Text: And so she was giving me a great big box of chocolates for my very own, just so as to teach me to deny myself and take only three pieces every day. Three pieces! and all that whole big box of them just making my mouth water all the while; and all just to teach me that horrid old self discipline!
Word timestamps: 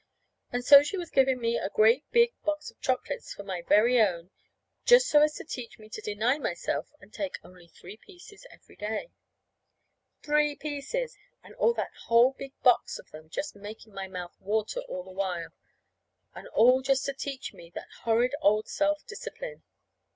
And 0.51 0.65
so 0.65 0.81
she 0.81 0.97
was 0.97 1.11
giving 1.11 1.39
me 1.39 1.59
a 1.59 1.69
great 1.69 2.09
big 2.09 2.33
box 2.43 2.71
of 2.71 2.81
chocolates 2.81 3.35
for 3.35 3.43
my 3.43 3.61
very 3.61 4.01
own, 4.01 4.31
just 4.83 5.07
so 5.07 5.21
as 5.21 5.35
to 5.35 5.43
teach 5.43 5.77
me 5.77 5.89
to 5.89 6.01
deny 6.01 6.39
myself 6.39 6.87
and 6.99 7.13
take 7.13 7.35
only 7.43 7.67
three 7.67 7.97
pieces 7.97 8.47
every 8.49 8.75
day. 8.75 9.11
Three 10.23 10.55
pieces! 10.55 11.15
and 11.43 11.53
all 11.53 11.75
that 11.75 11.93
whole 12.05 12.31
big 12.33 12.53
box 12.63 12.97
of 12.97 13.11
them 13.11 13.29
just 13.29 13.55
making 13.55 13.93
my 13.93 14.07
mouth 14.07 14.35
water 14.39 14.79
all 14.89 15.03
the 15.03 15.11
while; 15.11 15.49
and 16.33 16.47
all 16.47 16.81
just 16.81 17.05
to 17.05 17.13
teach 17.13 17.53
me 17.53 17.69
that 17.75 17.91
horrid 18.01 18.33
old 18.41 18.67
self 18.67 19.05
discipline! 19.05 19.61